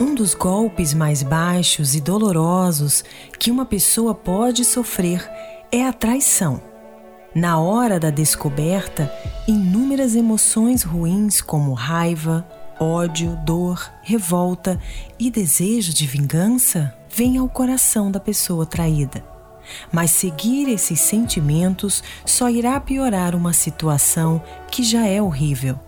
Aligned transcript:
Um 0.00 0.12
dos 0.12 0.34
golpes 0.34 0.92
mais 0.92 1.22
baixos 1.22 1.94
e 1.94 2.00
dolorosos 2.00 3.04
que 3.38 3.50
uma 3.50 3.64
pessoa 3.64 4.12
pode 4.12 4.64
sofrer 4.64 5.28
é 5.70 5.86
a 5.86 5.92
traição. 5.92 6.60
Na 7.32 7.60
hora 7.60 8.00
da 8.00 8.10
descoberta, 8.10 9.12
inúmeras 9.46 10.16
emoções 10.16 10.82
ruins 10.82 11.40
como 11.40 11.72
raiva, 11.74 12.46
ódio, 12.80 13.38
dor, 13.44 13.88
revolta 14.02 14.80
e 15.18 15.30
desejo 15.30 15.94
de 15.94 16.06
vingança 16.06 16.92
vêm 17.08 17.38
ao 17.38 17.48
coração 17.48 18.10
da 18.10 18.18
pessoa 18.18 18.66
traída. 18.66 19.24
Mas 19.92 20.10
seguir 20.10 20.68
esses 20.68 21.00
sentimentos 21.00 22.02
só 22.26 22.50
irá 22.50 22.78
piorar 22.80 23.34
uma 23.36 23.52
situação 23.52 24.42
que 24.70 24.82
já 24.82 25.06
é 25.06 25.22
horrível. 25.22 25.78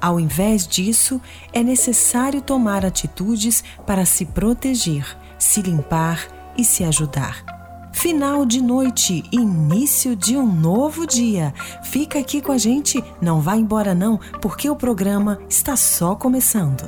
Ao 0.00 0.18
invés 0.18 0.66
disso, 0.66 1.20
é 1.52 1.62
necessário 1.62 2.40
tomar 2.40 2.84
atitudes 2.84 3.62
para 3.86 4.04
se 4.04 4.24
proteger, 4.24 5.04
se 5.38 5.60
limpar 5.62 6.26
e 6.56 6.64
se 6.64 6.84
ajudar. 6.84 7.58
Final 7.92 8.46
de 8.46 8.62
noite, 8.62 9.24
início 9.32 10.14
de 10.14 10.36
um 10.36 10.46
novo 10.46 11.06
dia. 11.06 11.52
Fica 11.82 12.18
aqui 12.18 12.40
com 12.40 12.52
a 12.52 12.58
gente, 12.58 13.02
não 13.20 13.40
vá 13.40 13.56
embora 13.56 13.94
não, 13.94 14.20
porque 14.40 14.70
o 14.70 14.76
programa 14.76 15.40
está 15.48 15.74
só 15.74 16.14
começando. 16.14 16.82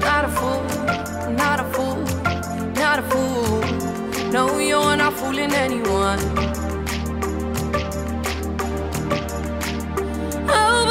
Not 0.00 0.24
a 0.24 0.28
fool. 0.28 0.73
Not 1.36 1.60
a 1.60 1.64
fool, 1.72 2.02
not 2.74 2.98
a 2.98 3.02
fool. 3.02 3.60
No, 4.30 4.58
you're 4.58 4.96
not 4.96 5.12
fooling 5.14 5.52
anyone. 5.52 6.18
seu 10.46 10.83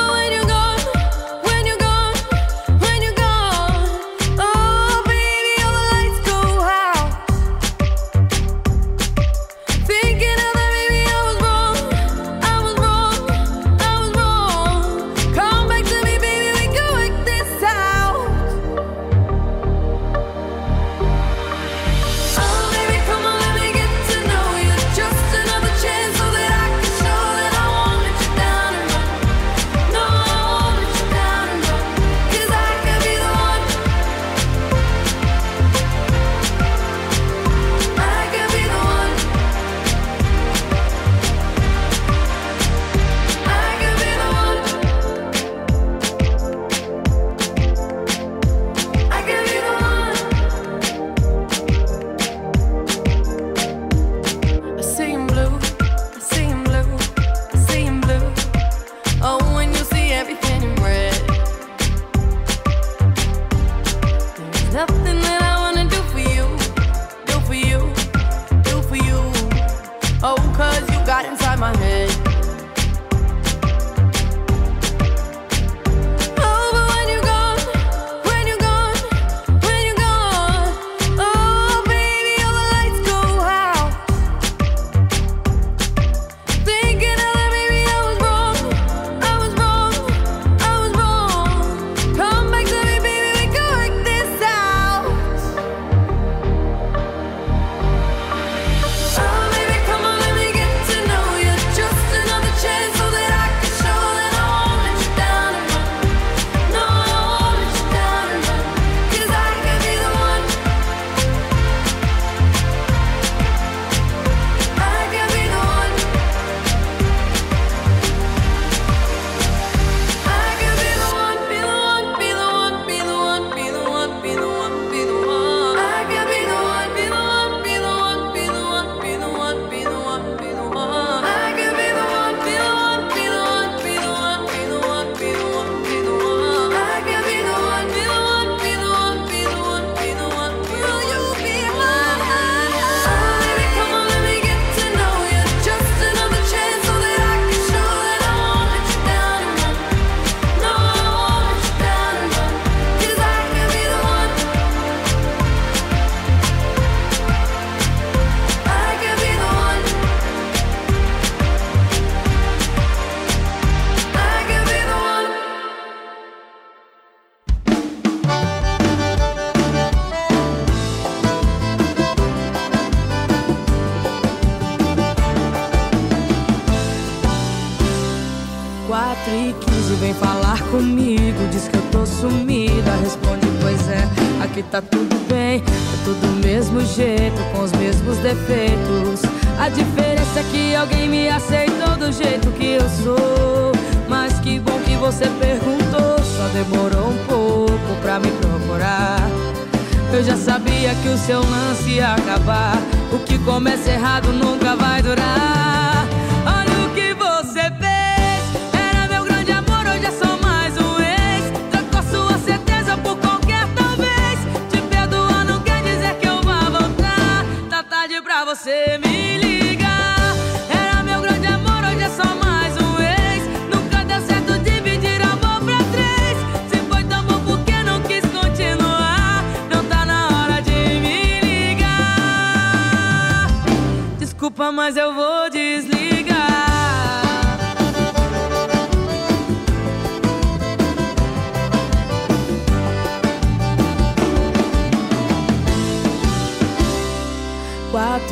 começa 203.53 203.91
errado 203.91 204.33
nunca 204.33 204.75
vai 204.75 204.99
durar. 205.03 205.82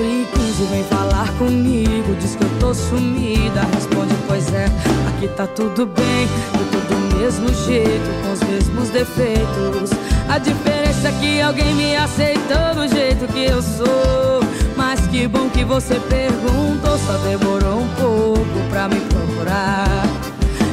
e 0.02 0.28
15 0.34 0.64
vem 0.66 0.84
falar 0.86 1.28
comigo 1.38 2.16
Diz 2.20 2.36
que 2.36 2.44
eu 2.44 2.50
tô 2.60 2.74
sumida. 2.74 3.62
Responde, 3.74 4.14
pois 4.28 4.54
é, 4.54 4.66
aqui 5.10 5.28
tá 5.30 5.48
tudo 5.48 5.86
bem 5.86 6.28
Eu 6.54 6.66
tô 6.72 6.94
do 6.94 7.18
mesmo 7.18 7.48
jeito, 7.66 8.10
com 8.24 8.34
os 8.34 8.42
mesmos 8.42 8.90
defeitos. 8.90 9.92
A 10.28 10.38
diferença 10.38 11.10
é 11.10 11.12
que 11.20 11.42
alguém 11.42 11.74
me 11.76 11.96
aceitou 11.96 12.76
do 12.76 12.88
jeito 12.88 13.28
que 13.32 13.46
eu 13.46 13.62
sou. 13.62 14.42
Mas 14.76 15.00
que 15.08 15.28
bom 15.28 15.50
que 15.50 15.64
você 15.64 15.96
perguntou 15.96 16.98
Só 16.98 17.14
demorou 17.18 17.82
um 17.82 17.88
pouco 17.96 18.70
pra 18.70 18.88
me 18.88 19.00
procurar. 19.02 19.86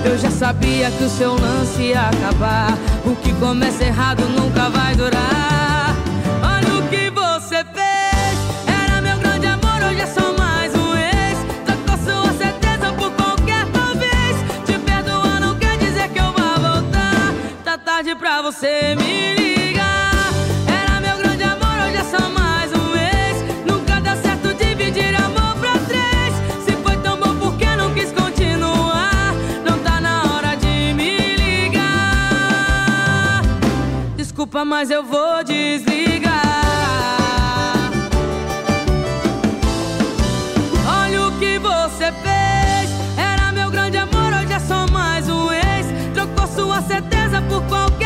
Eu 0.04 0.16
já 0.16 0.30
sabia 0.30 0.90
que 0.90 1.04
o 1.04 1.10
seu 1.10 1.34
lance 1.34 1.82
ia 1.82 2.02
acabar 2.02 2.78
O 3.04 3.16
que 3.16 3.32
começa 3.34 3.84
errado 3.84 4.22
nunca 4.28 4.70
vai 4.70 4.94
durar. 4.94 5.67
Você 18.50 18.94
me 18.94 19.34
ligar. 19.34 20.32
Era 20.66 21.00
meu 21.02 21.18
grande 21.18 21.42
amor, 21.42 21.76
hoje 21.84 21.98
é 21.98 22.04
só 22.04 22.30
mais 22.30 22.72
um 22.72 22.96
ex. 22.96 23.44
Nunca 23.66 24.00
dá 24.00 24.16
certo 24.16 24.54
dividir 24.54 25.14
amor 25.16 25.54
pra 25.60 25.72
três. 25.86 26.32
Se 26.64 26.72
foi 26.82 26.96
tão 26.96 27.18
bom, 27.20 27.36
por 27.36 27.58
que 27.58 27.66
não 27.76 27.92
quis 27.92 28.10
continuar? 28.10 29.34
Não 29.62 29.78
tá 29.80 30.00
na 30.00 30.32
hora 30.32 30.56
de 30.56 30.94
me 30.94 31.18
ligar. 31.36 31.82
Desculpa, 34.16 34.64
mas 34.64 34.90
eu 34.90 35.04
vou 35.04 35.44
desligar. 35.44 36.32
Olha 41.02 41.26
o 41.26 41.38
que 41.38 41.58
você 41.58 42.10
fez. 42.22 42.90
Era 43.18 43.52
meu 43.52 43.70
grande 43.70 43.98
amor, 43.98 44.32
hoje 44.32 44.54
é 44.54 44.58
só 44.58 44.86
mais 44.90 45.28
um 45.28 45.52
ex. 45.52 45.86
Trocou 46.14 46.46
sua 46.46 46.80
certeza 46.80 47.42
por 47.42 47.62
qualquer 47.64 47.97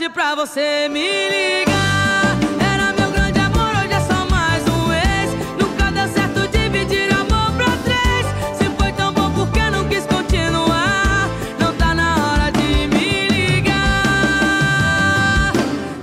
tarde 0.00 0.08
pra 0.14 0.34
você 0.34 0.88
me 0.88 1.04
ligar. 1.04 2.38
Era 2.58 2.92
meu 2.94 3.10
grande 3.10 3.38
amor, 3.38 3.68
hoje 3.68 3.92
é 3.92 4.00
só 4.00 4.26
mais 4.30 4.66
um 4.66 4.90
ex. 4.92 5.30
Nunca 5.60 5.90
deu 5.92 6.08
certo 6.08 6.48
dividir 6.48 7.12
amor 7.12 7.52
pra 7.52 7.76
três. 7.84 8.26
Se 8.56 8.64
foi 8.78 8.92
tão 8.92 9.12
bom, 9.12 9.30
por 9.32 9.50
que 9.52 9.60
não 9.70 9.86
quis 9.88 10.06
continuar? 10.06 11.28
Não 11.58 11.74
tá 11.76 11.94
na 11.94 12.16
hora 12.16 12.50
de 12.50 12.86
me 12.88 13.28
ligar. 13.28 13.82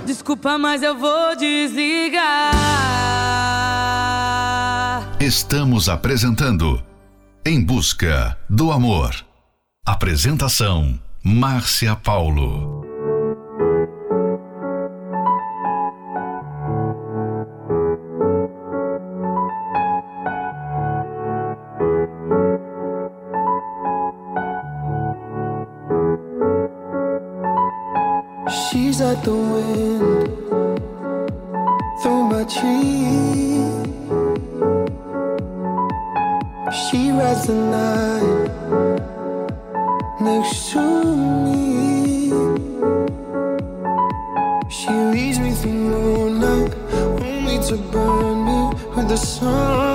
Desculpa, 0.06 0.56
mas 0.58 0.82
eu 0.82 0.96
vou 0.96 1.34
desligar. 1.34 2.52
Estamos 5.20 5.88
apresentando 5.88 6.80
Em 7.44 7.60
Busca 7.60 8.38
do 8.48 8.70
Amor. 8.70 9.16
Apresentação: 9.84 10.96
Márcia 11.24 11.96
Paulo. 11.96 12.87
She's 28.98 29.06
like 29.06 29.22
the 29.22 29.32
wind 29.32 30.28
through 32.02 32.24
my 32.32 32.42
tree. 32.42 33.62
She 36.82 37.12
rides 37.12 37.46
the 37.46 37.54
night 37.76 38.50
next 40.20 40.72
to 40.72 40.82
me. 41.44 42.30
She 44.68 44.90
leads 44.90 45.38
me 45.38 45.52
through 45.52 45.74
moonlight, 45.74 46.74
only 47.22 47.58
to 47.68 47.76
burn 47.92 48.44
me 48.46 48.58
with 48.96 49.08
the 49.08 49.16
sun. 49.16 49.87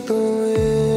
todo 0.00 0.46
es. 0.46 0.87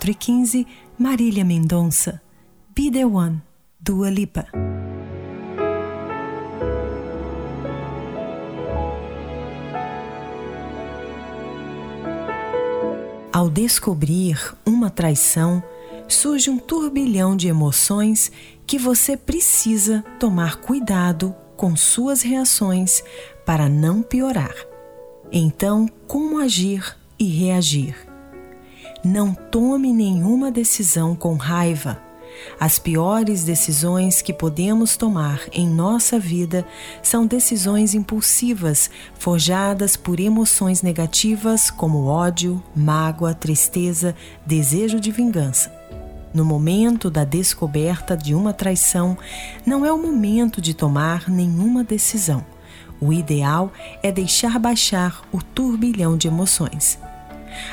4 0.00 0.12
e 0.12 0.14
15, 0.14 0.66
Marília 0.98 1.44
Mendonça. 1.44 2.22
Be 2.74 2.90
the 2.90 3.04
One, 3.04 3.42
Dua 3.78 4.08
Lipa. 4.08 4.46
Ao 13.30 13.50
descobrir 13.50 14.38
uma 14.64 14.88
traição, 14.88 15.62
surge 16.08 16.48
um 16.48 16.58
turbilhão 16.58 17.36
de 17.36 17.48
emoções 17.48 18.32
que 18.66 18.78
você 18.78 19.18
precisa 19.18 20.02
tomar 20.18 20.62
cuidado 20.62 21.34
com 21.58 21.76
suas 21.76 22.22
reações 22.22 23.04
para 23.44 23.68
não 23.68 24.00
piorar. 24.02 24.54
Então, 25.30 25.86
como 26.06 26.38
agir 26.38 26.96
e 27.18 27.26
reagir? 27.26 28.09
Não 29.02 29.32
tome 29.32 29.94
nenhuma 29.94 30.50
decisão 30.50 31.16
com 31.16 31.34
raiva. 31.34 31.98
As 32.60 32.78
piores 32.78 33.44
decisões 33.44 34.20
que 34.20 34.32
podemos 34.32 34.94
tomar 34.94 35.40
em 35.52 35.66
nossa 35.66 36.18
vida 36.18 36.66
são 37.02 37.26
decisões 37.26 37.94
impulsivas, 37.94 38.90
forjadas 39.18 39.96
por 39.96 40.20
emoções 40.20 40.82
negativas 40.82 41.70
como 41.70 42.04
ódio, 42.04 42.62
mágoa, 42.76 43.32
tristeza, 43.32 44.14
desejo 44.44 45.00
de 45.00 45.10
vingança. 45.10 45.72
No 46.34 46.44
momento 46.44 47.10
da 47.10 47.24
descoberta 47.24 48.14
de 48.14 48.34
uma 48.34 48.52
traição, 48.52 49.16
não 49.64 49.84
é 49.84 49.90
o 49.90 50.00
momento 50.00 50.60
de 50.60 50.74
tomar 50.74 51.28
nenhuma 51.28 51.82
decisão. 51.82 52.44
O 53.00 53.14
ideal 53.14 53.72
é 54.02 54.12
deixar 54.12 54.58
baixar 54.58 55.22
o 55.32 55.42
turbilhão 55.42 56.18
de 56.18 56.28
emoções. 56.28 56.98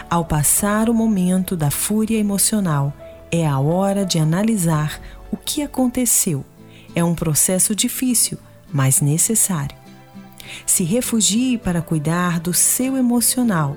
Ao 0.10 0.26
passar 0.26 0.90
o 0.90 0.94
momento 0.94 1.56
da 1.56 1.70
fúria 1.72 2.18
emocional, 2.18 2.94
é 3.32 3.48
a 3.48 3.60
hora 3.60 4.06
de 4.06 4.20
analisar 4.20 5.02
o 5.32 5.38
que 5.38 5.62
aconteceu. 5.62 6.46
É 6.96 7.04
um 7.04 7.14
processo 7.14 7.76
difícil, 7.76 8.38
mas 8.72 9.02
necessário. 9.02 9.76
Se 10.66 10.84
refugie 10.84 11.58
para 11.58 11.82
cuidar 11.82 12.40
do 12.40 12.54
seu 12.54 12.96
emocional 12.96 13.76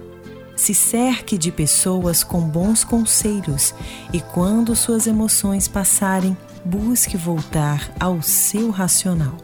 se 0.60 0.74
cerque 0.74 1.38
de 1.38 1.50
pessoas 1.50 2.22
com 2.22 2.42
bons 2.42 2.84
conselhos 2.84 3.74
e, 4.12 4.20
quando 4.20 4.76
suas 4.76 5.06
emoções 5.06 5.66
passarem, 5.66 6.36
busque 6.62 7.16
voltar 7.16 7.90
ao 7.98 8.20
seu 8.20 8.68
racional. 8.68 9.36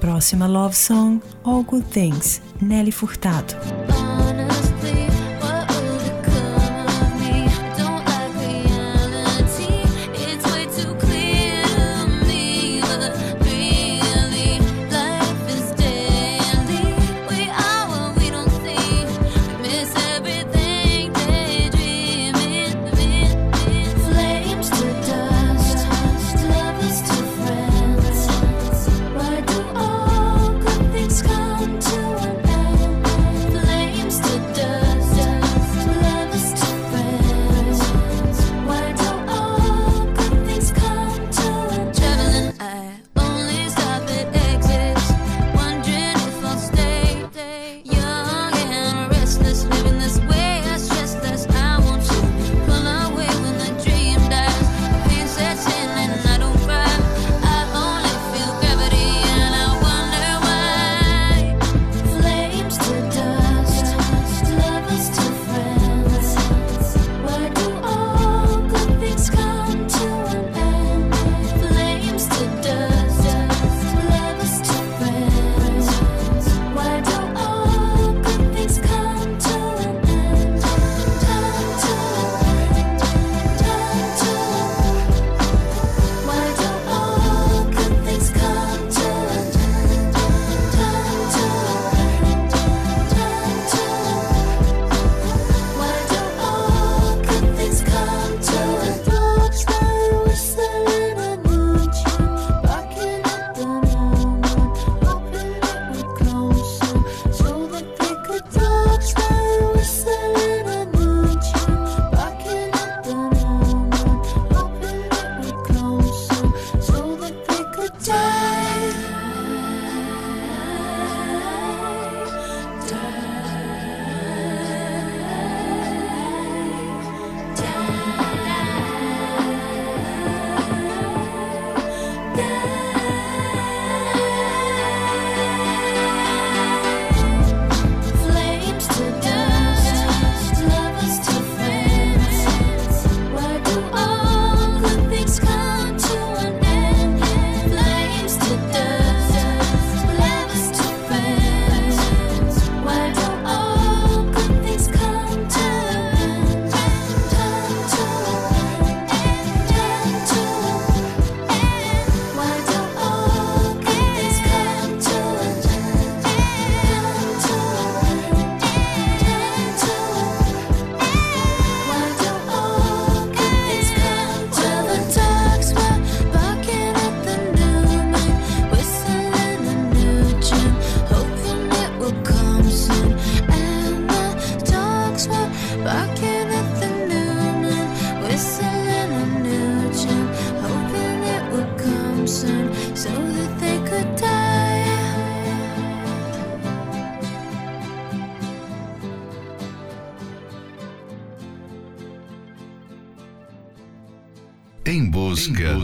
Próxima 0.00 0.48
love 0.48 0.74
song: 0.74 1.22
All 1.44 1.62
Good 1.62 1.86
Things, 1.90 2.42
Nelly 2.60 2.90
Furtado. 2.90 3.54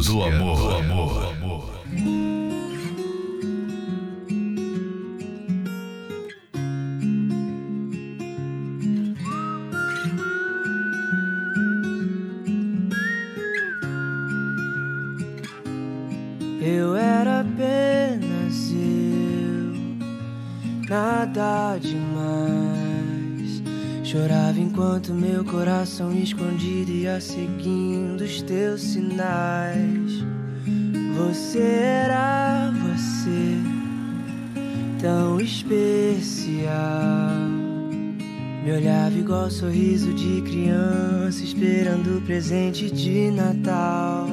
música 0.04 0.12
do 0.12 0.22
amor. 0.22 0.56
Do 0.56 0.70
amor. 0.76 1.20
Do 1.20 1.26
amor. 1.26 1.74
Eu 16.66 16.96
era 16.96 17.40
apenas 17.40 18.72
eu, 18.72 19.74
nada 20.88 21.76
demais. 21.78 23.62
Chorava 24.02 24.58
enquanto 24.58 25.12
meu 25.12 25.44
coração 25.44 26.12
escondido 26.12 26.90
ia 26.90 27.20
seguindo 27.20 28.22
os 28.22 28.40
teus 28.42 28.80
sinais. 28.80 29.93
só 39.44 39.50
sorriso 39.50 40.12
de 40.14 40.40
criança 40.42 41.42
esperando 41.42 42.18
o 42.18 42.20
presente 42.22 42.90
de 42.90 43.30
Natal. 43.30 44.26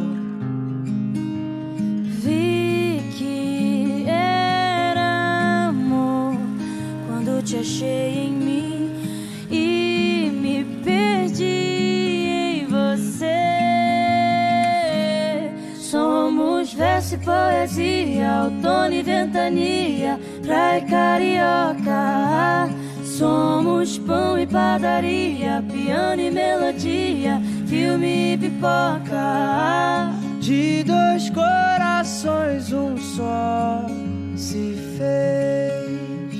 Vi 2.23 3.01
que 3.17 4.05
era 4.07 5.67
amor 5.67 6.37
quando 7.07 7.43
te 7.43 7.57
achei 7.57 8.27
em 8.27 8.31
mim 8.31 8.91
e 9.49 10.31
me 10.31 10.63
perdi 10.81 11.43
em 11.43 12.67
você. 12.67 13.25
Somos 15.77 16.73
verso 16.73 17.15
e 17.15 17.17
poesia, 17.17 18.43
outono 18.45 18.93
e 18.93 19.01
ventania, 19.03 20.17
praia 20.41 20.85
carioca 20.85 21.80
padaria, 24.81 25.63
piano 25.71 26.21
e 26.23 26.31
melodia, 26.31 27.39
filme 27.67 28.33
e 28.33 28.37
pipoca. 28.37 30.11
De 30.39 30.83
dois 30.83 31.29
corações, 31.29 32.73
um 32.73 32.97
só 32.97 33.85
se 34.35 34.75
fez. 34.97 36.31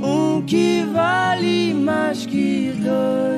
Um 0.00 0.42
que 0.46 0.84
vale 0.92 1.74
mais 1.74 2.24
que 2.24 2.72
dois. 2.76 3.37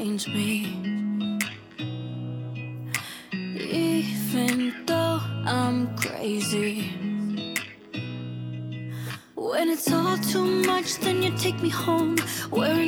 change 0.00 0.28
me. 0.28 0.54
Even 3.34 4.72
though 4.86 5.20
I'm 5.44 5.94
crazy. 5.94 6.88
When 9.34 9.68
it's 9.68 9.92
all 9.92 10.16
too 10.16 10.46
much, 10.64 10.98
then 11.00 11.22
you 11.22 11.36
take 11.36 11.60
me 11.60 11.68
home. 11.68 12.16
Where 12.48 12.79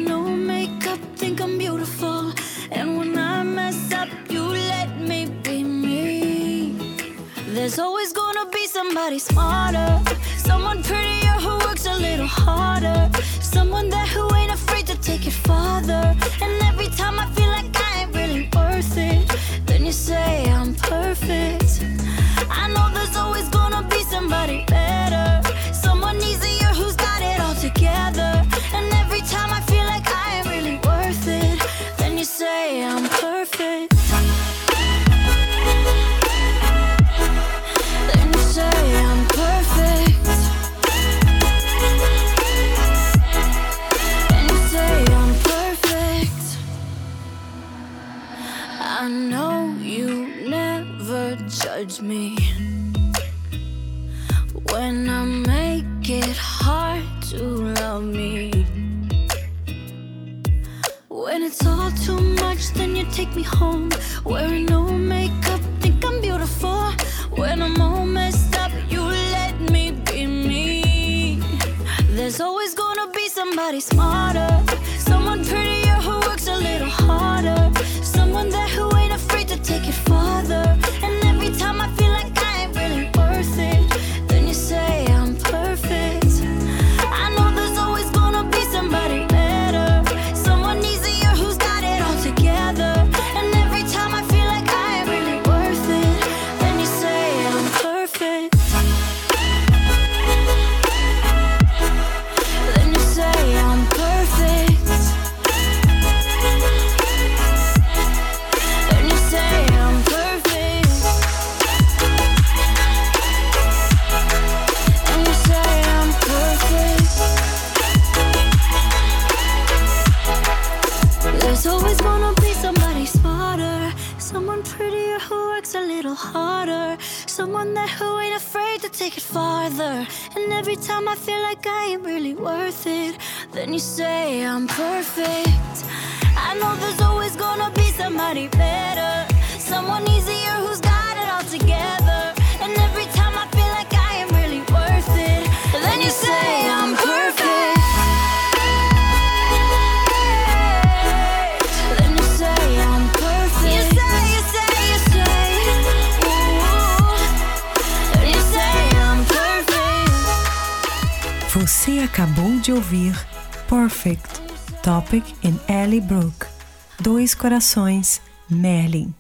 Corações, 167.43 168.23
Merlin. 168.49 169.13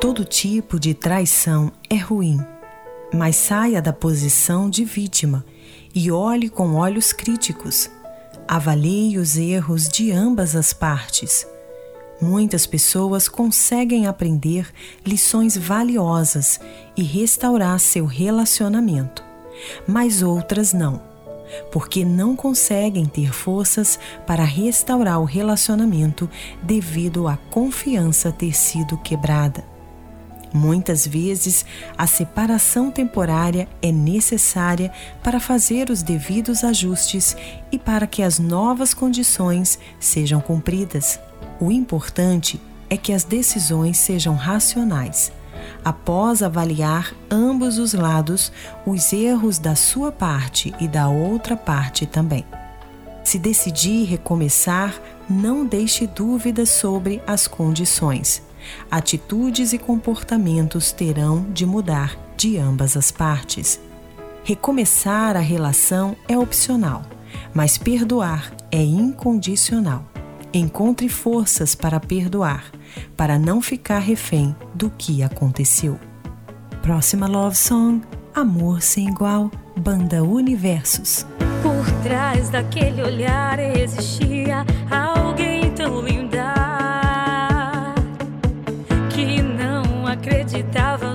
Todo 0.00 0.24
tipo 0.24 0.80
de 0.80 0.94
traição 0.94 1.70
é 1.88 1.94
ruim, 1.94 2.44
mas 3.14 3.36
saia 3.36 3.80
da 3.80 3.92
posição 3.92 4.68
de 4.68 4.84
vítima 4.84 5.44
e 5.94 6.10
olhe 6.10 6.48
com 6.48 6.74
olhos 6.74 7.12
críticos. 7.12 7.88
Avalie 8.48 9.16
os 9.16 9.36
erros 9.36 9.88
de 9.88 10.10
ambas 10.10 10.56
as 10.56 10.72
partes. 10.72 11.46
Muitas 12.20 12.66
pessoas 12.66 13.28
conseguem 13.28 14.08
aprender 14.08 14.66
lições 15.06 15.56
valiosas 15.56 16.58
e 16.96 17.04
restaurar 17.04 17.78
seu 17.78 18.06
relacionamento, 18.06 19.22
mas 19.86 20.22
outras 20.22 20.72
não, 20.72 21.00
porque 21.70 22.04
não 22.04 22.34
conseguem 22.34 23.06
ter 23.06 23.32
forças 23.32 23.98
para 24.26 24.44
restaurar 24.44 25.20
o 25.20 25.24
relacionamento 25.24 26.28
devido 26.62 27.28
à 27.28 27.36
confiança 27.50 28.32
ter 28.32 28.54
sido 28.54 28.96
quebrada. 28.98 29.64
Muitas 30.54 31.04
vezes, 31.04 31.66
a 31.98 32.06
separação 32.06 32.88
temporária 32.88 33.68
é 33.82 33.90
necessária 33.90 34.92
para 35.20 35.40
fazer 35.40 35.90
os 35.90 36.00
devidos 36.00 36.62
ajustes 36.62 37.36
e 37.72 37.78
para 37.78 38.06
que 38.06 38.22
as 38.22 38.38
novas 38.38 38.94
condições 38.94 39.80
sejam 39.98 40.40
cumpridas. 40.40 41.18
O 41.58 41.72
importante 41.72 42.60
é 42.88 42.96
que 42.96 43.12
as 43.12 43.24
decisões 43.24 43.98
sejam 43.98 44.36
racionais. 44.36 45.32
Após 45.84 46.42
avaliar 46.42 47.12
ambos 47.30 47.78
os 47.78 47.92
lados, 47.92 48.50
os 48.86 49.12
erros 49.12 49.58
da 49.58 49.74
sua 49.74 50.10
parte 50.10 50.72
e 50.80 50.88
da 50.88 51.08
outra 51.08 51.56
parte 51.56 52.06
também. 52.06 52.44
Se 53.22 53.38
decidir 53.38 54.04
recomeçar, 54.04 54.94
não 55.28 55.66
deixe 55.66 56.06
dúvidas 56.06 56.70
sobre 56.70 57.22
as 57.26 57.46
condições. 57.46 58.42
Atitudes 58.90 59.72
e 59.72 59.78
comportamentos 59.78 60.90
terão 60.90 61.44
de 61.52 61.66
mudar 61.66 62.16
de 62.36 62.56
ambas 62.56 62.96
as 62.96 63.10
partes. 63.10 63.78
Recomeçar 64.42 65.36
a 65.36 65.40
relação 65.40 66.16
é 66.28 66.38
opcional, 66.38 67.02
mas 67.52 67.76
perdoar 67.76 68.52
é 68.70 68.82
incondicional. 68.82 70.13
Encontre 70.56 71.08
forças 71.08 71.74
para 71.74 71.98
perdoar, 71.98 72.66
para 73.16 73.36
não 73.36 73.60
ficar 73.60 73.98
refém 73.98 74.54
do 74.72 74.88
que 74.88 75.20
aconteceu. 75.20 75.98
Próxima 76.80 77.26
love 77.26 77.56
song: 77.56 78.02
Amor 78.32 78.80
sem 78.80 79.08
igual, 79.08 79.50
Banda 79.76 80.22
Universos. 80.22 81.26
Por 81.60 81.90
trás 82.04 82.50
daquele 82.50 83.02
olhar 83.02 83.58
existia 83.58 84.64
alguém 84.88 85.72
tão 85.72 86.00
linda 86.00 86.54
que 89.10 89.42
não 89.42 90.06
acreditava 90.06 91.13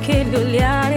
trás 0.00 0.24
daquele 0.26 0.89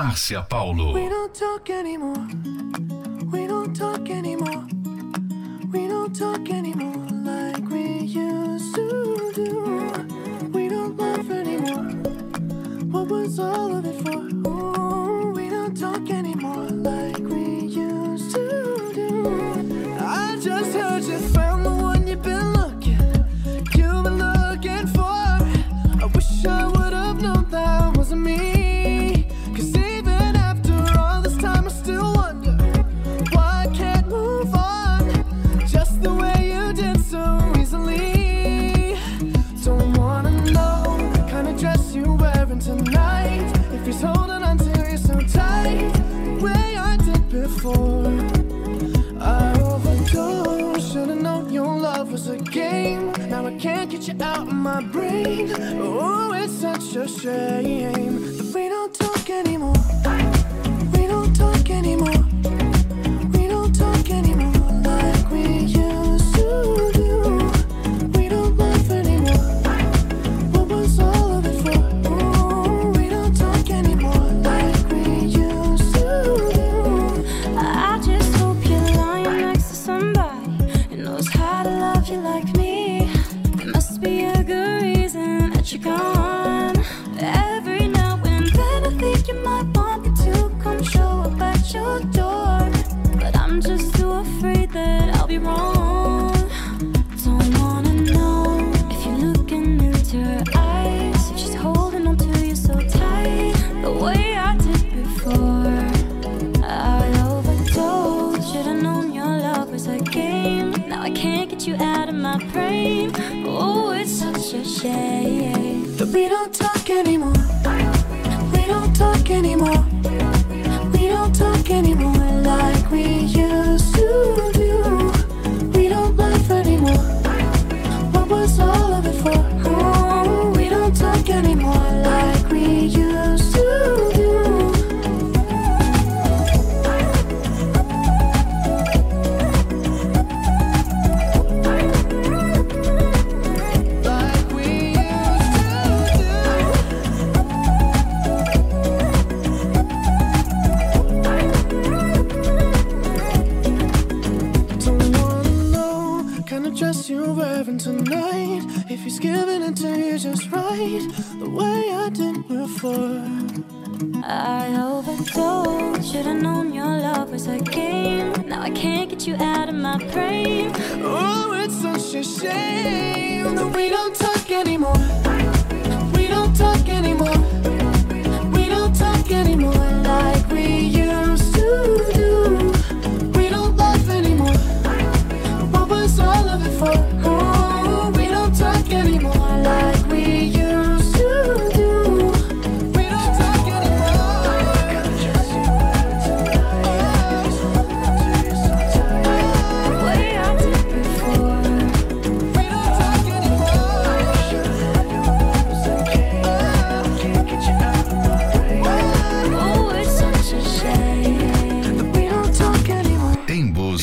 Márcia 0.00 0.42
Paulo. 0.48 0.94
We 0.94 1.10
don't 1.10 1.34
talk 1.34 1.68
anymore. 1.68 2.26
We 3.30 3.46
don't 3.46 3.76
talk 3.76 4.08
anymore. 4.08 4.64
We 5.70 5.88
don't 5.88 6.16
talk 6.16 6.48
anymore 6.48 7.06
like 7.22 7.68
we 7.68 8.06
used 8.06 8.74
to 8.76 9.32
do. 9.34 10.48
We 10.54 10.70
don't 10.70 10.96
laugh 10.96 11.28
anymore. 11.28 11.92
What 12.90 13.08
was 13.08 13.38
all 13.38 13.76
of 13.76 13.84
it 13.84 14.02
for? 14.02 14.49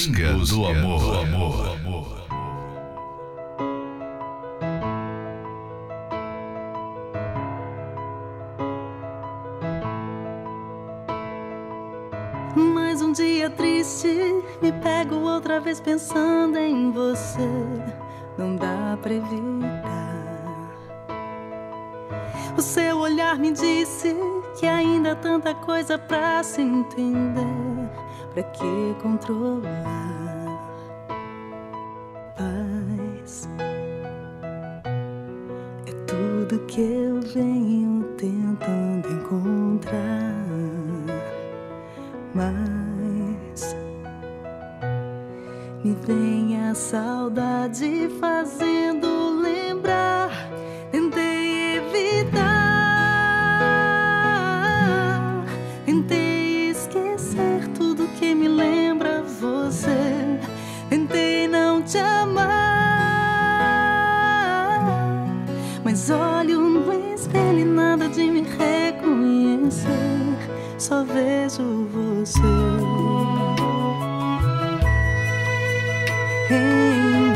busca, 0.08 0.56
do 0.56 0.66
amor. 0.66 1.00
Do 1.00 1.20
amor. 1.20 1.64
Do 1.64 1.70
amor. 1.70 2.18
Mais 12.56 13.02
um 13.02 13.12
dia 13.12 13.50
triste, 13.50 14.08
me 14.62 14.72
pego 14.72 15.16
outra 15.16 15.60
vez 15.60 15.80
pensando 15.80 16.58
em 16.58 16.92
você. 16.92 17.48
Não 18.38 18.56
dá 18.56 18.98
pra 19.02 19.14
evitar. 19.14 20.08
O 22.58 22.62
seu 22.62 22.98
olhar 22.98 23.38
me 23.38 23.52
disse 23.52 24.16
que 24.60 24.66
ainda 24.66 25.12
há 25.12 25.16
tanta 25.16 25.54
coisa 25.54 25.98
pra 25.98 26.42
se 26.42 26.62
entender 26.62 27.67
pra 28.38 28.44
que 28.44 28.96
controlar? 29.02 29.66
Paz 32.38 33.50
é 35.88 35.92
tudo 36.06 36.60
que 36.68 36.82
eu 36.82 37.20
venho 37.34 38.04
tentando 38.16 39.10
encontrar, 39.12 40.36
mas 42.36 43.76
me 45.84 45.96
vem 46.06 46.62
a 46.70 46.76
saudade 46.76 48.08
fazendo 48.20 49.42
lembrar. 49.42 50.17
só 70.88 71.04
vejo 71.04 71.86
você 71.92 72.40
em 76.50 76.64
mim. 76.64 77.34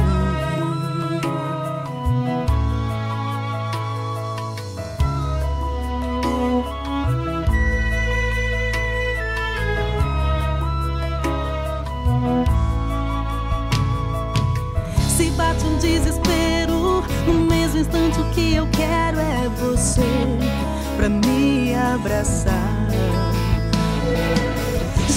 Se 15.10 15.30
bate 15.32 15.66
um 15.66 15.78
desespero 15.78 17.04
no 17.28 17.34
mesmo 17.34 17.82
instante 17.82 18.18
o 18.22 18.30
que 18.32 18.56
eu 18.56 18.66
quero 18.72 19.20
é 19.20 19.50
você 19.60 20.02
pra 20.96 21.10
me 21.10 21.76
abraçar 21.76 22.71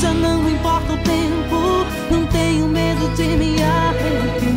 já 0.05 0.13
não 0.13 0.47
importa 0.47 0.93
o 0.93 0.99
tempo, 0.99 1.87
não 2.11 2.27
tenho 2.27 2.69
medo 2.69 3.09
de 3.17 3.23
me 3.39 3.57
arrepender. 3.63 4.54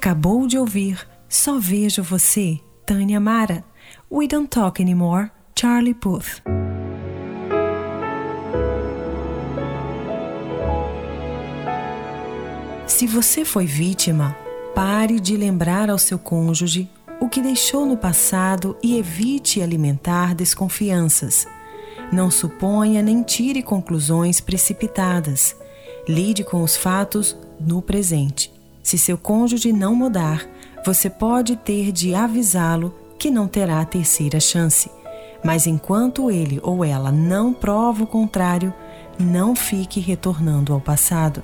Acabou 0.00 0.46
de 0.46 0.56
ouvir 0.56 1.06
Só 1.28 1.58
Vejo 1.58 2.02
Você, 2.02 2.58
Tânia 2.86 3.20
Mara. 3.20 3.62
We 4.10 4.26
Don't 4.26 4.48
Talk 4.48 4.80
Anymore, 4.80 5.30
Charlie 5.54 5.92
Puth. 5.92 6.40
Se 12.86 13.06
você 13.06 13.44
foi 13.44 13.66
vítima, 13.66 14.34
pare 14.74 15.20
de 15.20 15.36
lembrar 15.36 15.90
ao 15.90 15.98
seu 15.98 16.18
cônjuge 16.18 16.88
o 17.20 17.28
que 17.28 17.42
deixou 17.42 17.84
no 17.84 17.98
passado 17.98 18.78
e 18.82 18.96
evite 18.96 19.60
alimentar 19.60 20.34
desconfianças. 20.34 21.46
Não 22.10 22.30
suponha 22.30 23.02
nem 23.02 23.22
tire 23.22 23.62
conclusões 23.62 24.40
precipitadas. 24.40 25.54
Lide 26.08 26.42
com 26.42 26.62
os 26.62 26.74
fatos 26.74 27.36
no 27.60 27.82
presente. 27.82 28.59
Se 28.90 28.98
seu 28.98 29.16
cônjuge 29.16 29.72
não 29.72 29.94
mudar, 29.94 30.44
você 30.84 31.08
pode 31.08 31.54
ter 31.54 31.92
de 31.92 32.12
avisá-lo 32.12 32.92
que 33.20 33.30
não 33.30 33.46
terá 33.46 33.84
terceira 33.84 34.40
chance. 34.40 34.90
Mas 35.44 35.68
enquanto 35.68 36.28
ele 36.28 36.58
ou 36.60 36.84
ela 36.84 37.12
não 37.12 37.54
prova 37.54 38.02
o 38.02 38.06
contrário, 38.06 38.74
não 39.16 39.54
fique 39.54 40.00
retornando 40.00 40.72
ao 40.72 40.80
passado. 40.80 41.40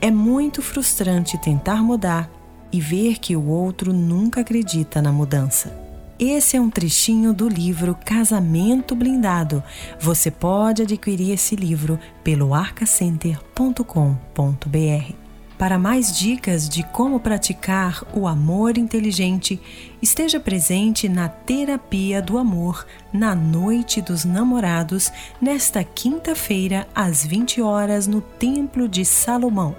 É 0.00 0.10
muito 0.10 0.60
frustrante 0.60 1.38
tentar 1.38 1.80
mudar 1.80 2.28
e 2.72 2.80
ver 2.80 3.20
que 3.20 3.36
o 3.36 3.46
outro 3.46 3.92
nunca 3.92 4.40
acredita 4.40 5.00
na 5.00 5.12
mudança. 5.12 5.80
Esse 6.18 6.56
é 6.56 6.60
um 6.60 6.70
trechinho 6.70 7.32
do 7.32 7.48
livro 7.48 7.96
Casamento 8.04 8.96
Blindado. 8.96 9.62
Você 10.00 10.28
pode 10.28 10.82
adquirir 10.82 11.34
esse 11.34 11.54
livro 11.54 12.00
pelo 12.24 12.52
arcacenter.com.br. 12.52 15.23
Para 15.58 15.78
mais 15.78 16.16
dicas 16.16 16.68
de 16.68 16.82
como 16.82 17.20
praticar 17.20 18.04
o 18.12 18.26
amor 18.26 18.76
inteligente, 18.76 19.60
esteja 20.02 20.40
presente 20.40 21.08
na 21.08 21.28
Terapia 21.28 22.20
do 22.20 22.38
Amor 22.38 22.84
na 23.12 23.36
Noite 23.36 24.02
dos 24.02 24.24
Namorados, 24.24 25.12
nesta 25.40 25.84
quinta-feira, 25.84 26.88
às 26.92 27.24
20 27.24 27.62
horas, 27.62 28.08
no 28.08 28.20
Templo 28.20 28.88
de 28.88 29.04
Salomão. 29.04 29.76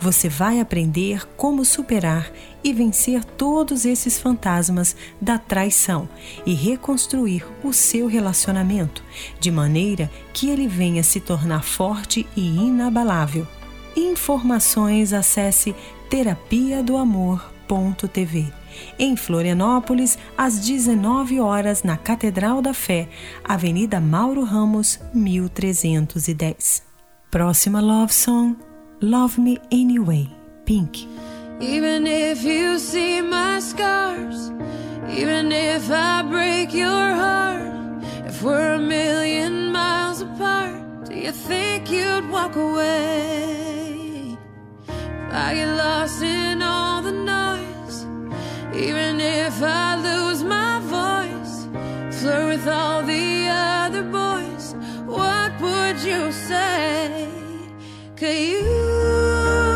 Você 0.00 0.30
vai 0.30 0.58
aprender 0.58 1.28
como 1.36 1.66
superar 1.66 2.32
e 2.64 2.72
vencer 2.72 3.22
todos 3.22 3.84
esses 3.84 4.18
fantasmas 4.18 4.96
da 5.20 5.36
traição 5.36 6.08
e 6.46 6.54
reconstruir 6.54 7.46
o 7.62 7.74
seu 7.74 8.06
relacionamento, 8.06 9.04
de 9.38 9.50
maneira 9.50 10.10
que 10.32 10.48
ele 10.48 10.66
venha 10.66 11.02
se 11.02 11.20
tornar 11.20 11.62
forte 11.62 12.26
e 12.34 12.40
inabalável. 12.40 13.46
Informações 14.00 15.12
acesse 15.12 15.76
terapia 16.08 16.82
do 16.82 16.96
amor.tv. 16.96 18.50
Em 18.98 19.14
Florianópolis, 19.14 20.16
às 20.38 20.58
19 20.58 21.38
horas, 21.38 21.82
na 21.82 21.98
Catedral 21.98 22.62
da 22.62 22.72
Fé, 22.72 23.08
Avenida 23.44 24.00
Mauro 24.00 24.42
Ramos, 24.42 24.98
1310. 25.12 26.82
Próxima 27.30 27.78
love 27.80 28.12
song, 28.12 28.56
Love 29.02 29.38
Me 29.38 29.60
Anyway, 29.70 30.30
Pink. 30.64 31.06
Even 31.60 32.06
if 32.06 32.42
you 32.42 32.78
see 32.78 33.20
my 33.20 33.60
scars, 33.60 34.50
even 35.10 35.52
if 35.52 35.90
I 35.90 36.22
break 36.22 36.74
your 36.74 36.88
heart, 36.88 38.02
if 38.26 38.42
we're 38.42 38.76
a 38.76 38.78
million 38.78 39.70
miles 39.70 40.22
apart, 40.22 40.79
you 41.20 41.32
think 41.32 41.90
you'd 41.90 42.30
walk 42.30 42.56
away? 42.56 44.36
If 44.88 45.34
I 45.34 45.54
get 45.54 45.76
lost 45.76 46.22
in 46.22 46.62
all 46.62 47.02
the 47.02 47.12
noise, 47.12 48.04
even 48.74 49.20
if 49.20 49.62
I 49.62 49.96
lose 49.96 50.42
my 50.42 50.80
voice, 50.96 51.68
flirt 52.20 52.46
with 52.48 52.66
all 52.66 53.02
the 53.02 53.48
other 53.50 54.02
boys, 54.02 54.74
what 55.04 55.52
would 55.60 56.00
you 56.02 56.32
say? 56.32 57.28
Could 58.16 58.38
you? 58.38 59.69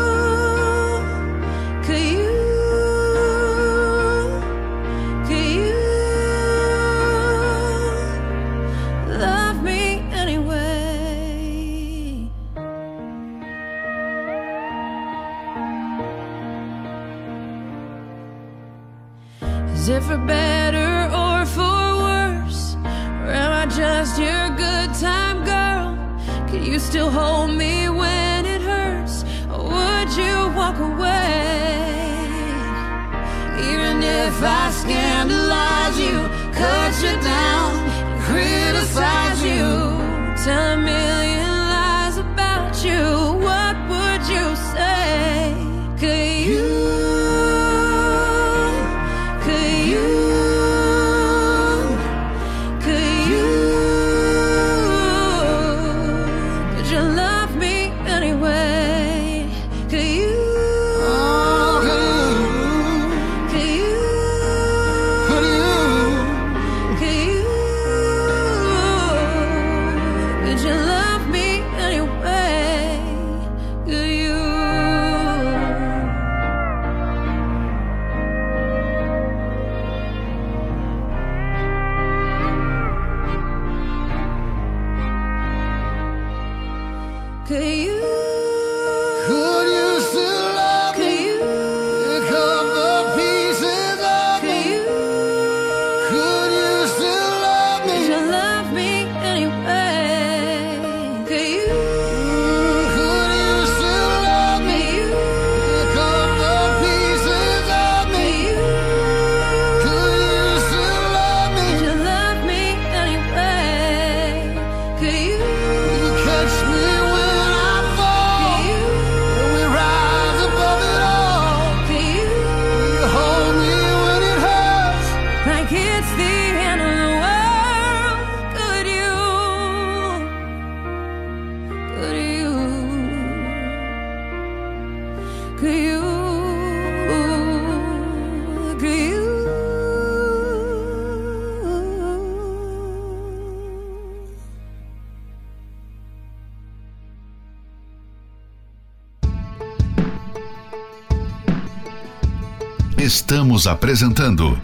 Estamos 153.15 153.65
apresentando 153.65 154.61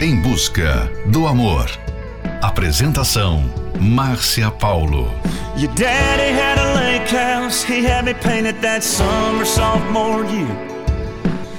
Em 0.00 0.18
Busca 0.22 0.90
do 1.08 1.26
Amor. 1.26 1.66
Apresentação 2.40 3.44
Márcia 3.78 4.50
Paulo. 4.50 5.12
Your 5.58 5.70
daddy 5.74 6.32
had 6.32 6.58
a 6.58 6.74
lake 6.74 7.14
house, 7.14 7.62
he 7.62 7.84
had 7.84 8.06
me 8.06 8.14
painted 8.14 8.58
that 8.62 8.82
summer 8.82 9.44
sophomore 9.44 10.24
year. 10.24 10.48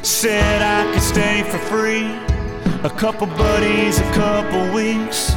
Said 0.01 0.63
I 0.63 0.91
could 0.91 1.03
stay 1.03 1.43
for 1.43 1.59
free, 1.59 2.07
a 2.83 2.89
couple 2.89 3.27
buddies, 3.37 3.99
a 3.99 4.11
couple 4.13 4.73
weeks. 4.73 5.35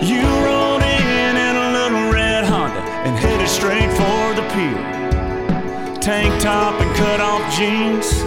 You 0.00 0.22
rode 0.46 0.82
in 0.82 1.36
in 1.36 1.56
a 1.56 1.72
little 1.72 2.10
red 2.10 2.46
Honda 2.46 2.80
and 3.04 3.18
headed 3.18 3.50
straight 3.50 3.90
for 3.90 4.32
the 4.34 4.48
pier. 4.54 6.00
Tank 6.00 6.40
top 6.40 6.80
and 6.80 6.96
cut 6.96 7.20
off 7.20 7.54
jeans 7.54 8.24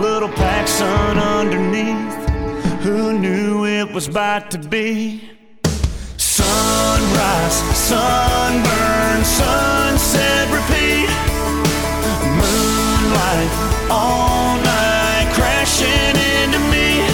little 0.00 0.28
pack 0.28 0.66
sun 0.66 1.18
underneath. 1.18 2.14
Who 2.82 3.18
knew 3.18 3.66
it 3.66 3.92
was 3.92 4.08
about 4.08 4.50
to 4.52 4.58
be? 4.58 5.30
Sunrise, 6.16 7.58
sunburn, 7.76 9.24
sunset, 9.24 10.48
repeat. 10.48 11.10
Moonlight, 12.40 13.50
all 13.90 14.56
night, 14.62 15.28
crashing 15.34 16.16
into 16.40 16.58
me. 16.72 17.04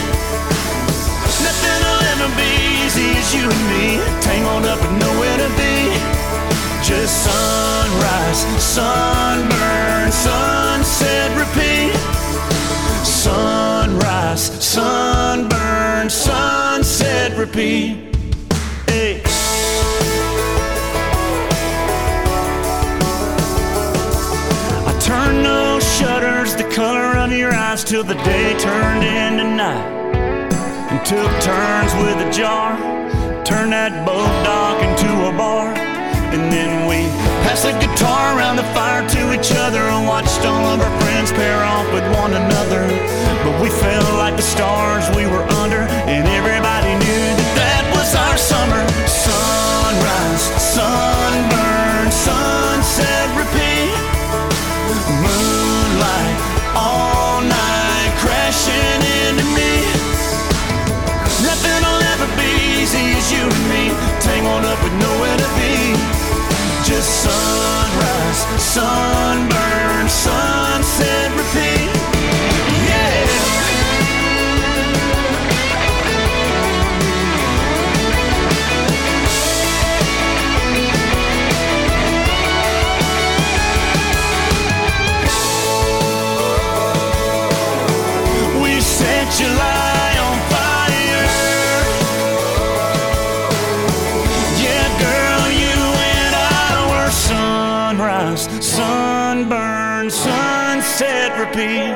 Nothing 1.43 1.81
will 1.85 2.03
ever 2.15 2.31
be 2.37 2.53
easy 2.85 3.11
as 3.19 3.35
you 3.35 3.45
and 3.51 3.65
me, 3.73 3.99
tangled 4.21 4.67
up 4.67 4.81
and 4.81 4.99
nowhere 5.01 5.37
to 5.37 5.49
be. 5.57 5.77
Just 6.83 7.25
sunrise, 7.25 8.41
sunburn, 8.63 10.13
sunset, 10.13 11.37
repeat 11.37 12.18
sunrise, 13.05 14.43
sunburn, 14.65 16.11
sunset, 16.11 17.37
repeat. 17.37 18.17
Hey. 18.89 19.23
I 24.87 24.99
turned 25.01 25.45
those 25.45 25.85
shutters 25.99 26.57
the 26.57 26.69
color 26.75 27.17
of 27.19 27.33
your 27.33 27.53
eyes 27.53 27.85
till 27.85 28.05
the 28.05 28.15
day 28.15 28.59
turned 28.59 29.05
into 29.05 29.45
night. 29.45 29.99
And 30.91 31.05
took 31.05 31.31
turns 31.43 31.93
with 32.03 32.27
a 32.27 32.31
jar, 32.33 32.77
turned 33.45 33.73
that 33.73 34.07
boat 34.07 34.33
dock 34.45 34.83
into 34.83 35.11
a 35.29 35.33
bar. 35.37 35.75
And 36.33 36.53
then 36.53 36.88
we 37.49 37.55
passed 37.55 37.65
the 37.65 37.73
guitar 37.81 38.37
around 38.37 38.57
the 38.57 38.69
fire 38.77 39.09
to 39.09 39.33
each 39.33 39.53
other 39.57 39.81
and 39.81 40.07
watched 40.07 40.45
all 40.45 40.67
of 40.69 40.81
our 40.81 41.01
friends 41.01 41.33
pair 41.33 41.65
off 41.65 41.87
with 41.95 42.05
one 42.21 42.35
another. 42.35 42.85
But 43.43 43.63
we 43.63 43.71
felt 43.71 44.05
like 44.21 44.37
the 44.37 44.43
stars 44.43 45.09
we 45.17 45.25
were 45.25 45.47
under, 45.65 45.81
and 46.13 46.29
everybody 46.29 46.93
knew 47.01 47.25
that 47.41 47.53
that 47.57 47.85
was 47.97 48.13
our 48.13 48.37
summer. 48.37 48.85
Sunrise, 49.09 50.45
sunburn, 50.61 52.13
sunset, 52.13 53.27
repeat. 53.33 53.97
Moonlight, 55.25 56.37
all 56.77 57.41
night, 57.41 58.13
crashing 58.21 59.01
into 59.25 59.47
me. 59.57 59.73
Nothing 61.49 61.81
will 61.81 62.03
ever 62.13 62.29
be 62.37 62.85
easy 62.85 63.17
as 63.17 63.33
you 63.33 63.45
and 63.49 63.65
me, 63.73 63.85
tangled 64.21 64.69
up 64.69 64.77
with 64.85 64.93
nowhere 65.01 65.37
to 65.39 65.49
be 65.57 66.18
just 66.89 67.23
sunrise, 67.23 68.63
sunburn, 68.63 70.09
sunset, 70.09 71.31
repeat. 71.37 71.98
Repeat. 101.39 101.95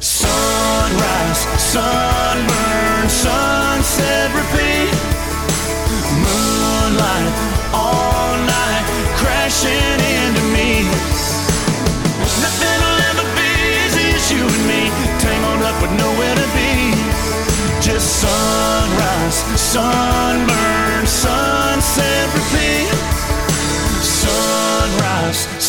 Sunrise, 0.00 1.42
sunburn, 1.60 3.08
sunset, 3.08 4.32
repeat. 4.32 4.96
Moonlight, 6.24 7.34
all 7.74 8.32
night, 8.48 8.84
crashing 9.20 10.00
into 10.16 10.42
me. 10.56 10.88
Nothing 12.40 12.78
will 12.80 13.00
ever 13.10 13.26
be 13.36 13.52
as 14.16 14.32
you 14.32 14.40
and 14.40 14.64
me, 14.66 14.88
tangled 15.20 15.62
up 15.68 15.76
with 15.82 15.92
nowhere 16.00 16.34
to 16.34 16.48
be. 16.56 16.96
Just 17.84 18.20
sunrise, 18.24 19.38
sunburn, 19.60 21.06
sunset, 21.06 22.26
repeat. 22.34 22.88
Sunrise, 24.00 25.05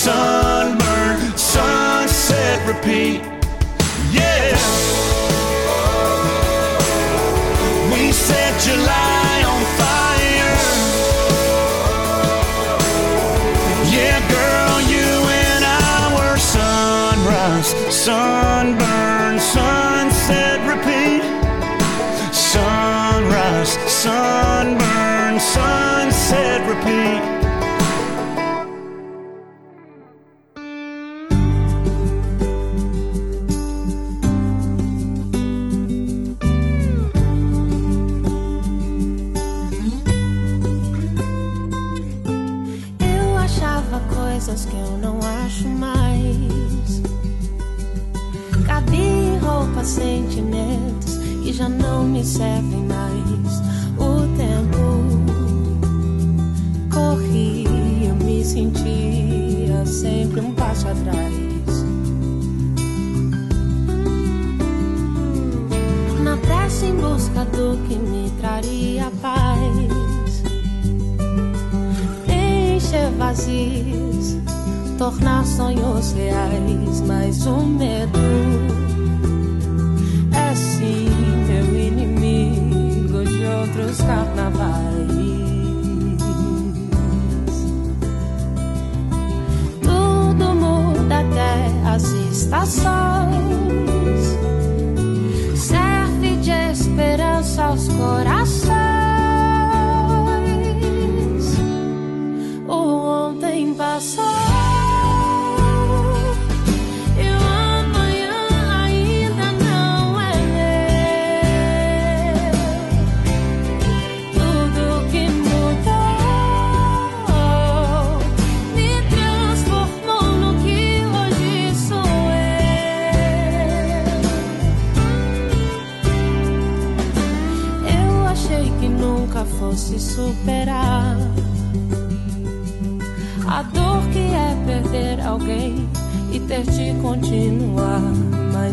sunburn, 0.08 1.18
sunset, 1.38 2.58
repeat. 2.66 3.20
Yeah. 4.18 4.56
We 7.92 8.12
set 8.14 8.54
July 8.68 9.36
on 9.54 9.62
fire. 9.80 10.56
Yeah, 13.96 14.20
girl, 14.36 14.76
you 14.94 15.10
and 15.46 15.64
I 15.66 16.00
were 16.16 16.38
sunrise, 16.56 17.70
sunburn, 17.94 18.47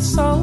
mas 0.05 0.34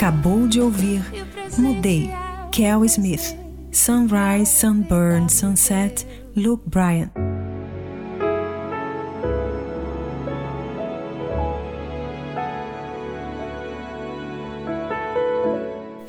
acabou 0.00 0.48
de 0.48 0.62
ouvir. 0.62 1.02
Mudei, 1.58 2.10
Kel 2.50 2.86
Smith, 2.86 3.36
Sunrise, 3.70 4.50
Sunburn, 4.50 5.28
Sunset, 5.28 6.06
Luke 6.34 6.64
Bryan. 6.70 7.19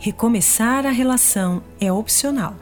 Recomeçar 0.00 0.86
a 0.86 0.90
relação 0.90 1.62
é 1.78 1.92
opcional, 1.92 2.56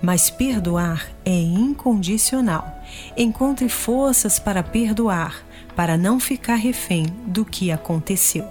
mas 0.00 0.30
perdoar 0.30 1.06
é 1.22 1.38
incondicional. 1.38 2.66
Encontre 3.14 3.68
forças 3.68 4.38
para 4.38 4.62
perdoar, 4.62 5.44
para 5.76 5.98
não 5.98 6.18
ficar 6.18 6.54
refém 6.54 7.04
do 7.26 7.44
que 7.44 7.70
aconteceu. 7.70 8.48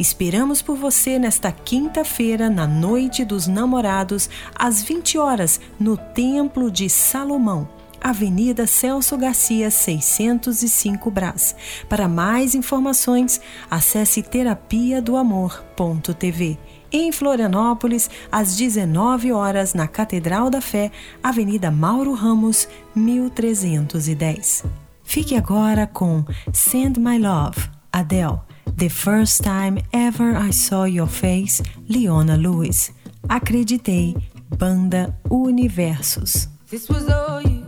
Esperamos 0.00 0.60
por 0.60 0.76
você 0.76 1.16
nesta 1.16 1.52
quinta-feira, 1.52 2.50
na 2.50 2.66
Noite 2.66 3.24
dos 3.24 3.46
Namorados, 3.46 4.28
às 4.52 4.82
20 4.82 5.16
horas, 5.16 5.60
no 5.78 5.96
Templo 5.96 6.72
de 6.72 6.90
Salomão. 6.90 7.68
Avenida 8.00 8.66
Celso 8.66 9.16
Garcia, 9.16 9.70
605 9.70 11.08
Brás. 11.08 11.54
Para 11.88 12.08
mais 12.08 12.56
informações, 12.56 13.40
acesse 13.70 14.24
terapia 14.24 15.00
do 15.00 15.16
amor.tv 15.16 16.58
em 16.92 17.12
Florianópolis, 17.12 18.08
às 18.30 18.56
19 18.56 19.32
horas, 19.32 19.74
na 19.74 19.86
Catedral 19.86 20.50
da 20.50 20.60
Fé, 20.60 20.90
Avenida 21.22 21.70
Mauro 21.70 22.14
Ramos, 22.14 22.68
1310. 22.94 24.64
Fique 25.02 25.36
agora 25.36 25.86
com 25.86 26.24
Send 26.52 26.98
My 26.98 27.18
Love, 27.18 27.68
Adele. 27.92 28.40
The 28.76 28.88
First 28.90 29.42
Time 29.42 29.82
Ever 29.90 30.36
I 30.36 30.52
Saw 30.52 30.86
Your 30.86 31.08
Face, 31.08 31.62
Leona 31.88 32.36
Lewis. 32.36 32.92
Acreditei, 33.28 34.14
Banda 34.58 35.16
Universos. 35.30 36.48
This 36.70 36.88
was 36.88 37.08
all 37.08 37.40
you, 37.42 37.64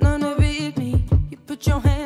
none 0.00 0.22
of 0.22 0.38
it 0.44 0.76
me. 0.76 1.04
You 1.30 1.38
put 1.46 1.66
your 1.66 1.80
hands 1.80 1.99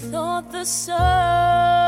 thought 0.00 0.50
the 0.50 0.64
sun 0.64 1.79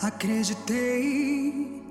Acreditei, 0.00 1.82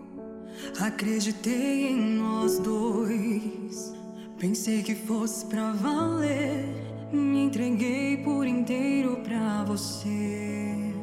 acreditei 0.80 1.90
em 1.90 2.16
nós 2.16 2.58
dois. 2.58 3.94
Pensei 4.40 4.82
que 4.82 4.96
fosse 4.96 5.46
pra 5.48 5.74
valer, 5.74 6.64
me 7.12 7.44
entreguei 7.44 8.16
por 8.24 8.48
inteiro 8.48 9.18
pra 9.24 9.66
você. 9.66 10.94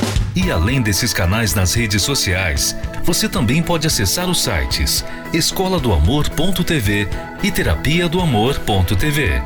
E 0.35 0.49
além 0.49 0.81
desses 0.81 1.13
canais 1.13 1.53
nas 1.53 1.73
redes 1.73 2.01
sociais, 2.01 2.75
você 3.03 3.27
também 3.27 3.61
pode 3.61 3.85
acessar 3.85 4.29
os 4.29 4.41
sites 4.41 5.03
escola 5.33 5.79
do 5.79 5.93
amor.tv 5.93 7.07
e 7.43 7.51
terapia 7.51 8.07
do 8.07 8.21
amor.tv. 8.21 9.41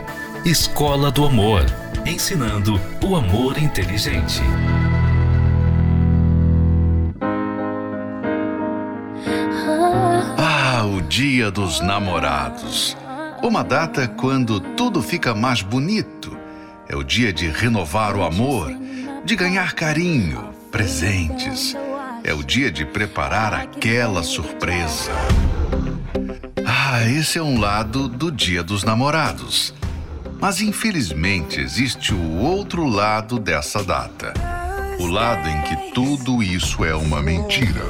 Escola 0.46 1.10
do 1.10 1.26
Amor, 1.26 1.66
ensinando 2.06 2.80
o 3.04 3.16
amor 3.16 3.58
inteligente. 3.58 4.42
Ah, 10.38 10.86
o 10.86 11.02
Dia 11.02 11.50
dos 11.50 11.82
Namorados. 11.82 12.96
Uma 13.42 13.64
data 13.64 14.08
quando 14.08 14.60
tudo 14.60 15.02
fica 15.02 15.34
mais 15.34 15.64
bonito. 15.64 16.38
É 16.88 16.96
o 16.96 17.04
dia 17.04 17.34
de 17.34 17.48
renovar 17.48 18.16
o 18.16 18.24
amor, 18.24 18.72
de 19.24 19.36
ganhar 19.36 19.74
carinho, 19.74 20.55
presentes. 20.76 21.73
É 22.21 22.34
o 22.34 22.43
dia 22.43 22.69
de 22.69 22.86
preparar 22.86 23.53
aquela 23.53 24.21
surpresa. 24.21 25.09
Ah, 26.67 27.01
esse 27.07 27.38
é 27.38 27.41
um 27.41 27.57
lado 27.57 28.09
do 28.09 28.30
Dia 28.30 28.61
dos 28.61 28.84
Namorados. 28.84 29.73
Mas 30.38 30.59
infelizmente 30.59 31.61
existe 31.61 32.13
o 32.13 32.39
outro 32.39 32.86
lado 32.86 33.39
dessa 33.39 33.82
data. 33.86 34.34
O 34.99 35.05
lado 35.05 35.47
em 35.47 35.61
que 35.61 35.93
tudo 35.93 36.43
isso 36.43 36.84
é 36.84 36.93
uma 36.93 37.21
mentira. 37.21 37.86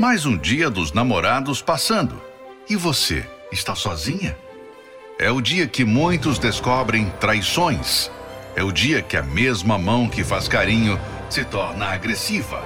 Mais 0.00 0.26
um 0.26 0.36
dia 0.36 0.68
dos 0.68 0.92
namorados 0.92 1.62
passando. 1.62 2.20
E 2.68 2.74
você, 2.74 3.24
está 3.52 3.76
sozinha? 3.76 4.36
É 5.16 5.30
o 5.30 5.40
dia 5.40 5.68
que 5.68 5.84
muitos 5.84 6.40
descobrem 6.40 7.08
traições. 7.20 8.10
É 8.56 8.62
o 8.62 8.72
dia 8.72 9.02
que 9.02 9.18
a 9.18 9.22
mesma 9.22 9.76
mão 9.76 10.08
que 10.08 10.24
faz 10.24 10.48
carinho 10.48 10.98
se 11.28 11.44
torna 11.44 11.88
agressiva. 11.88 12.64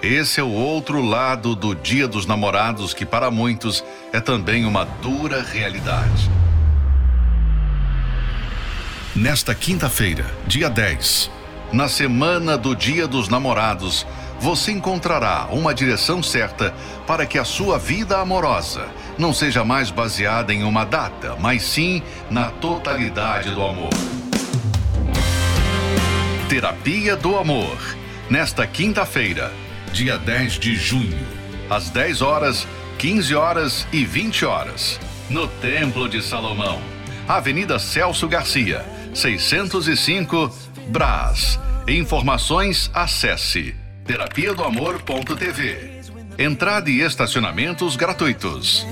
Esse 0.00 0.40
é 0.40 0.42
o 0.42 0.50
outro 0.50 1.02
lado 1.02 1.54
do 1.54 1.74
Dia 1.74 2.08
dos 2.08 2.24
Namorados 2.24 2.94
que, 2.94 3.04
para 3.04 3.30
muitos, 3.30 3.84
é 4.14 4.18
também 4.18 4.64
uma 4.64 4.86
dura 5.02 5.42
realidade. 5.42 6.30
Nesta 9.14 9.54
quinta-feira, 9.54 10.24
dia 10.46 10.70
10, 10.70 11.30
na 11.70 11.86
semana 11.86 12.56
do 12.56 12.74
Dia 12.74 13.06
dos 13.06 13.28
Namorados, 13.28 14.06
você 14.40 14.72
encontrará 14.72 15.48
uma 15.50 15.74
direção 15.74 16.22
certa 16.22 16.74
para 17.06 17.26
que 17.26 17.38
a 17.38 17.44
sua 17.44 17.78
vida 17.78 18.18
amorosa 18.18 18.88
não 19.18 19.34
seja 19.34 19.66
mais 19.66 19.90
baseada 19.90 20.50
em 20.50 20.64
uma 20.64 20.86
data, 20.86 21.36
mas 21.38 21.62
sim 21.62 22.02
na 22.30 22.50
totalidade 22.50 23.50
do 23.50 23.62
amor. 23.62 24.21
Terapia 26.52 27.16
do 27.16 27.38
Amor, 27.38 27.78
nesta 28.28 28.66
quinta-feira, 28.66 29.50
dia 29.90 30.18
10 30.18 30.58
de 30.58 30.76
junho, 30.76 31.26
às 31.70 31.88
10 31.88 32.20
horas, 32.20 32.68
15 32.98 33.34
horas 33.34 33.88
e 33.90 34.04
20 34.04 34.44
horas, 34.44 35.00
no 35.30 35.48
Templo 35.48 36.06
de 36.10 36.20
Salomão, 36.22 36.78
Avenida 37.26 37.78
Celso 37.78 38.28
Garcia, 38.28 38.84
605, 39.14 40.54
Brás. 40.88 41.58
Informações 41.88 42.90
acesse 42.92 43.74
terapia 44.04 44.52
do 44.52 44.62
amor.tv. 44.62 46.02
Entrada 46.38 46.90
e 46.90 47.00
estacionamentos 47.00 47.96
gratuitos. 47.96 48.86